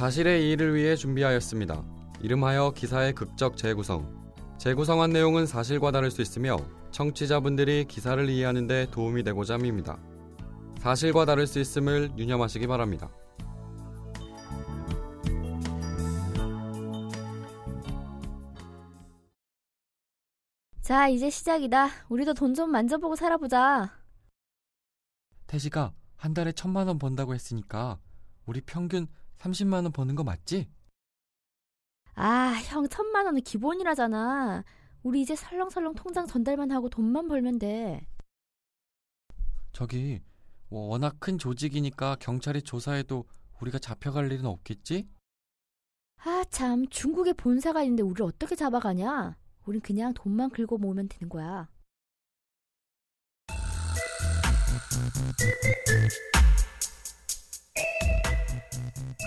[0.00, 1.84] 사실의 이의를 위해 준비하였습니다.
[2.22, 4.32] 이름하여 기사의 극적 재구성.
[4.56, 6.56] 재구성한 내용은 사실과 다를 수 있으며
[6.90, 9.98] 청취자분들이 기사를 이해하는 데 도움이 되고자 합니다.
[10.78, 13.10] 사실과 다를 수 있음을 유념하시기 바랍니다.
[20.80, 21.88] 자, 이제 시작이다.
[22.08, 23.92] 우리도 돈 좀 만져보고 살아보자.
[25.46, 27.98] 태식아, 한 달에 천만 원 번다고 했으니까
[28.46, 29.06] 우리 평균
[29.40, 30.68] 30만 원 버는 거 맞지?
[32.14, 34.64] 아, 형 천만 원은 기본이라잖아.
[35.02, 38.06] 우리 이제 설렁설렁 통장 전달만 하고 돈만 벌면 돼.
[39.72, 40.20] 저기
[40.68, 43.24] 뭐 워낙 큰 조직이니까 경찰이 조사해도
[43.60, 45.08] 우리가 잡혀갈 일은 없겠지?
[46.22, 46.86] 아, 참.
[46.88, 49.36] 중국에 본사가 있는데 우리를 어떻게 잡아가냐?
[49.64, 51.68] 우린 그냥 돈만 긁어 모으면 되는 거야.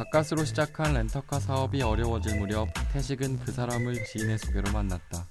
[0.00, 5.26] 가까스로 시작한 렌터카 사업이 어려워질 무렵 태식은 그 사람을 지인의 소개로 만났다.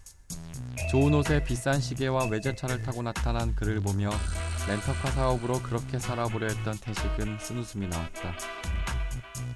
[0.92, 4.12] 좋은 옷에 비싼 시계와 외제차를 타고 나타난 그를 보며
[4.68, 8.36] 렌터카 사업으로 그렇게 살아보려 했던 태식은 쓴웃음이 나왔다.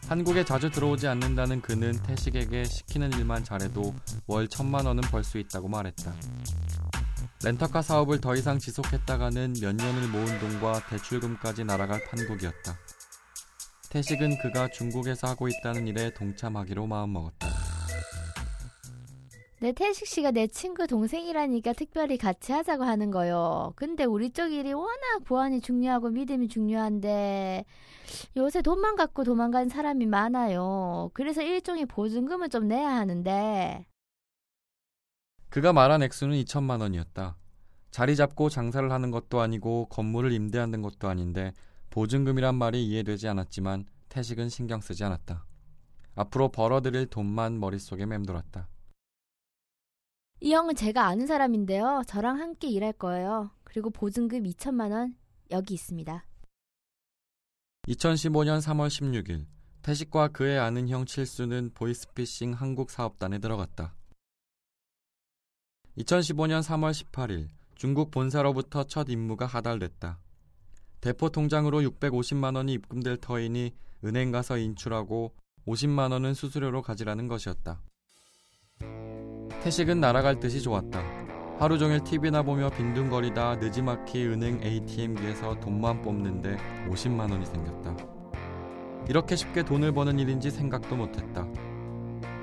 [0.08, 3.94] 한국에 자주 들어오지 않는다는 그는 태식에게 시키는 일만 잘해도
[4.25, 6.11] 월 천만 원은 벌 수 있다고 말했다.
[7.44, 12.75] 렌터카 사업을 더 이상 지속했다가는 몇 년을 모은 돈과 대출금까지 날아갈 판국이었다.
[13.94, 17.47] 태식은 그가 중국에서 하고 있다는 일에 동참하기로 마음먹었다.
[19.59, 23.72] 내 태식 씨가 내 친구 동생이라니까 특별히 같이 하자고 하는 거요.
[23.75, 27.66] 근데 우리 쪽 일이 워낙 보안이 중요하고 믿음이 중요한데
[28.35, 31.11] 요새 돈만 갖고 도망간 사람이 많아요.
[31.13, 33.85] 그래서 일종의 보증금을 좀 내야 하는데
[35.50, 37.38] 그가 말한 액수는 2천만 원이었다.
[37.91, 41.53] 자리 잡고 장사를 하는 것도 아니고 건물을 임대하는 것도 아닌데
[41.94, 45.45] 보증금이란 말이 이해되지 않았지만 태식은 신경 쓰지 않았다.
[46.16, 48.67] 앞으로 벌어들일 돈만 머릿속에 맴돌았다.
[50.40, 52.01] 이 형은 제가 아는 사람인데요.
[52.07, 53.51] 저랑 함께 일할 거예요.
[53.63, 55.16] 그리고 보증금 2천만 원
[55.51, 56.25] 여기 있습니다.
[57.88, 59.46] 2015년 3월 16일
[59.84, 63.94] 태식과 그의 아는 형 칠수는 보이스피싱 한국 사업단에 들어갔다.
[66.00, 70.23] 2015년 3월 18일 중국 본사로부터 첫 임무가 하달됐다.
[71.03, 73.74] 대포 통장으로 650만 원이 입금될 터이니
[74.06, 75.34] 은행 가서 인출하고
[75.68, 77.81] 50만 원은 수수료로 가지라는 것이었다.
[79.62, 81.03] 태식은 날아갈 듯이 좋았다.
[81.59, 86.56] 하루 종일 TV나 보며 빈둥거리다 느지막히 은행 ATM기에서 돈만 뽑는데
[86.88, 87.97] 50만 원이 생겼다.
[89.09, 91.46] 이렇게 쉽게 돈을 버는 일인지 생각도 못했다.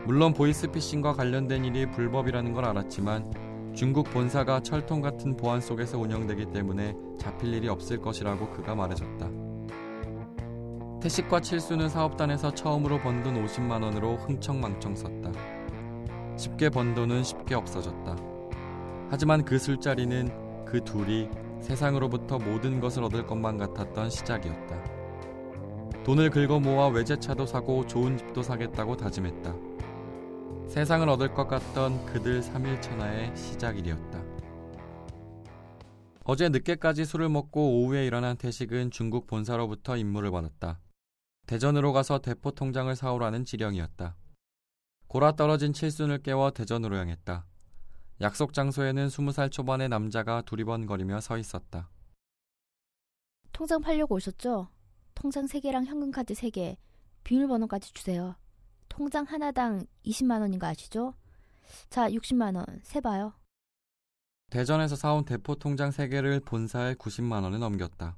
[0.04, 6.94] 물론 보이스피싱과 관련된 일이 불법이라는 걸 알았지만 중국 본사가 철통 같은 보안 속에서 운영되기 때문에
[7.18, 9.30] 잡힐 일이 없을 것이라고 그가 말해줬다.
[11.00, 15.32] 태식과 칠수는 사업단에서 처음으로 번 돈 50만 원으로 흥청망청 썼다.
[16.36, 18.16] 쉽게 번 돈은 쉽게 없어졌다.
[19.08, 21.28] 하지만 그 술자리는 그 둘이
[21.60, 24.76] 세상으로부터 모든 것을 얻을 것만 같았던 시작이었다.
[26.04, 29.69] 돈을 긁어 모아 외제차도 사고 좋은 집도 사겠다고 다짐했다.
[30.70, 34.22] 세상을 얻을 것 같던 그들 3일 천하의 시작일이었다.
[36.22, 40.78] 어제 늦게까지 술을 먹고 오후에 일어난 태식은 중국 본사로부터 임무를 받았다.
[41.48, 44.16] 대전으로 가서 대포 통장을 사오라는 지령이었다.
[45.08, 47.46] 골아 떨어진 칠순을 깨워 대전으로 향했다.
[48.20, 51.90] 약속 장소에는 20살 초반의 남자가 두리번거리며 서 있었다.
[53.50, 54.68] 통장 팔려고 오셨죠?
[55.16, 56.76] 통장 3개랑 현금카드 3개,
[57.24, 58.36] 비밀번호까지 주세요.
[58.90, 61.14] 통장 하나당 20만 원인 거 아시죠?
[61.88, 63.32] 자, 60만 원, 세봐요.
[64.50, 68.16] 대전에서 사온 대포 통장 3개를 본사에 90만 원을 넘겼다.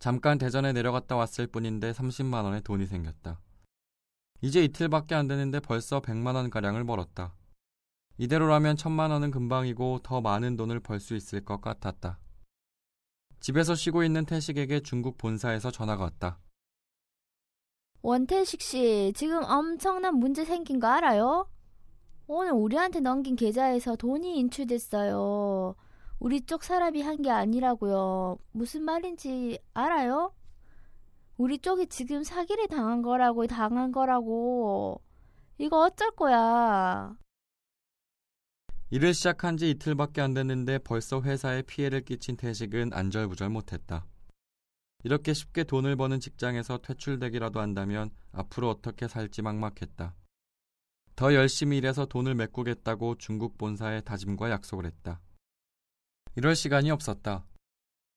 [0.00, 3.38] 잠깐 대전에 내려갔다 왔을 뿐인데 30만 원의 돈이 생겼다.
[4.40, 7.34] 이제 이틀밖에 안 되는데 벌써 100만 원 가량을 벌었다.
[8.16, 12.18] 이대로라면 천만 원은 금방이고 더 많은 돈을 벌 수 있을 것 같았다.
[13.40, 16.38] 집에서 쉬고 있는 태식에게 중국 본사에서 전화가 왔다.
[18.02, 21.48] 원태식 씨, 지금 엄청난 문제 생긴 거 알아요?
[22.26, 25.74] 오늘 우리한테 넘긴 계좌에서 돈이 인출됐어요.
[26.18, 28.38] 우리 쪽 사람이 한 게 아니라고요.
[28.52, 30.32] 무슨 말인지 알아요?
[31.36, 35.00] 우리 쪽이 지금 사기를 당한 거라고, 당한 거라고.
[35.58, 37.16] 이거 어쩔 거야.
[38.90, 44.04] 일을 시작한 지 이틀밖에 안 됐는데 벌써 회사에 피해를 끼친 태식은 안절부절 못했다.
[45.02, 50.14] 이렇게 쉽게 돈을 버는 직장에서 퇴출되기라도 한다면 앞으로 어떻게 살지 막막했다.
[51.16, 55.20] 더 열심히 일해서 돈을 메꾸겠다고 중국 본사에 다짐과 약속을 했다.
[56.36, 57.44] 이럴 시간이 없었다.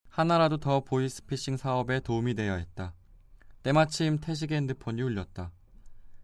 [0.10, 2.94] 하나라도 더 보이스피싱 사업에 도움이 되어야 했다.
[3.64, 5.52] 때마침 태식의 핸드폰이 울렸다.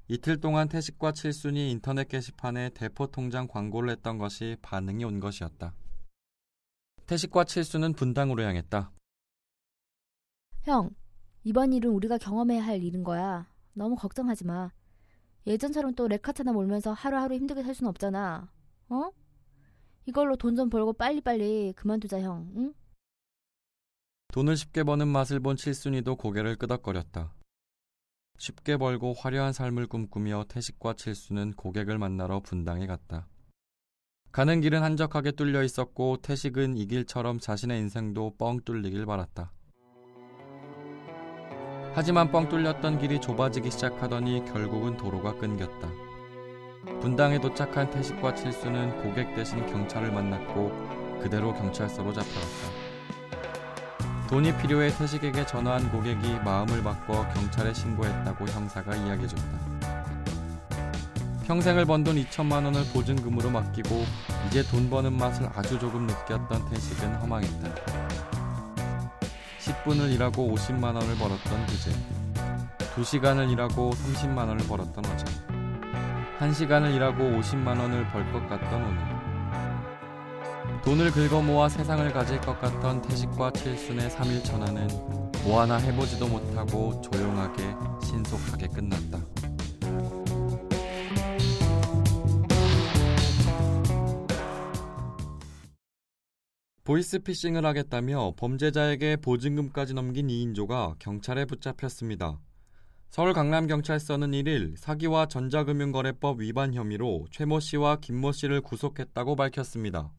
[0.08, 5.74] 이틀 동안 태식과 칠순이 인터넷 게시판에 대포 통장 광고를 했던 것이 반응이 온 것이었다.
[7.06, 8.92] 태식과 칠순은 분당으로 향했다.
[10.70, 10.92] 형,
[11.44, 13.48] 이번 일은 우리가 경험해야 할 일인 거야.
[13.74, 14.72] 너무 걱정하지 마.
[15.48, 18.52] 예전처럼 또 레카차나 몰면서 하루하루 힘들게 살 순 없잖아.
[18.90, 19.10] 어?
[20.06, 22.52] 이걸로 돈 좀 벌고 빨리빨리 그만두자, 형.
[22.56, 22.74] 응?
[24.32, 27.34] 돈을 쉽게 버는 맛을 본 칠순이도 고개를 끄덕거렸다.
[28.38, 33.28] 쉽게 벌고 화려한 삶을 꿈꾸며 태식과 칠순은 고객을 만나러 분당에 갔다.
[34.32, 39.52] 가는 길은 한적하게 뚫려 있었고 태식은 이 길처럼 자신의 인생도 뻥 뚫리길 바랐다.
[41.94, 45.90] 하지만 뻥 뚫렸던 길이 좁아지기 시작하더니 결국은 도로가 끊겼다.
[47.02, 50.72] 분당에 도착한 태식과 칠수는 고객 대신 경찰을 만났고
[51.22, 52.90] 그대로 경찰서로 잡혀갔다.
[54.30, 59.80] 돈이 필요해 태식에게 전화한 고객이 마음을 바꿔 경찰에 신고했다고 형사가 이야기해줬다.
[61.48, 64.06] 평생을 번 돈 2천만 원을 보증금으로 맡기고
[64.48, 67.99] 이제 돈 버는 맛을 아주 조금 느꼈던 태식은 허망했다.
[69.90, 71.92] 10분을 일하고 50만 원을 벌었던 그제.
[72.96, 75.26] 2시간을 일하고 30만 원을 벌었던 어제.
[76.40, 79.20] 1시간을 일하고 50만 원을 벌 것 같던 오늘.
[80.84, 84.88] 돈을 긁어 모아 세상을 가질 것 같던 태식과 칠순의 3일 전화는
[85.44, 89.18] 뭐 하나 해보지도 못하고 조용하게 신속하게 끝났다.
[96.90, 102.40] 보이스피싱을 하겠다며 범죄자에게 보증금까지 넘긴 2인조가 경찰에 붙잡혔습니다.
[103.12, 110.12] 서울 강남경찰서는 1일 사기와 전자금융거래법 위반 혐의로 최모 씨와 김모 씨를 구속했다고 밝혔습니다.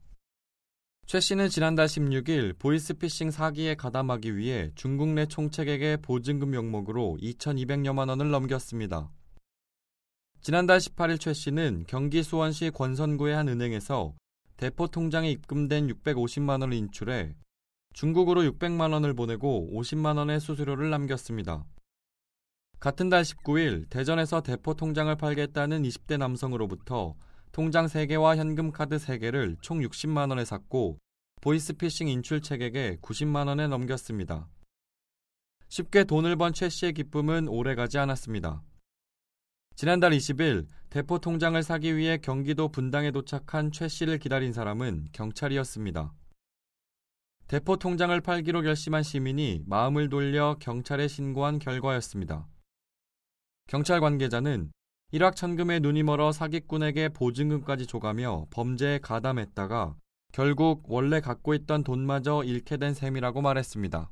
[1.07, 8.31] 최 씨는 지난달 16일 보이스피싱 사기에 가담하기 위해 중국 내 총책에게 보증금 명목으로 2,200여만 원을
[8.31, 9.11] 넘겼습니다.
[10.39, 14.13] 지난달 18일 최 씨는 경기 수원시 권선구의 한 은행에서
[14.61, 17.33] 대포 통장에 입금된 650만 원을 인출해
[17.95, 21.65] 중국으로 600만 원을 보내고 50만 원의 수수료를 남겼습니다.
[22.79, 27.15] 같은 달 19일 대전에서 대포 통장을 팔겠다는 20대 남성으로부터
[27.51, 30.99] 통장 3개와 현금 카드 3개를 총 60만 원에 샀고
[31.41, 34.47] 보이스피싱 인출책에게 90만 원에 넘겼습니다.
[35.69, 38.61] 쉽게 돈을 번 최 씨의 기쁨은 오래가지 않았습니다.
[39.75, 46.13] 지난달 20일 대포 통장을 사기 위해 경기도 분당에 도착한 최 씨를 기다린 사람은 경찰이었습니다.
[47.47, 52.47] 대포 통장을 팔기로 결심한 시민이 마음을 돌려 경찰에 신고한 결과였습니다.
[53.67, 54.71] 경찰 관계자는
[55.11, 59.95] 일확천금에 눈이 멀어 사기꾼에게 보증금까지 줘가며 범죄에 가담했다가
[60.31, 64.09] 결국 원래 갖고 있던 돈마저 잃게 된 셈이라고 말했습니다.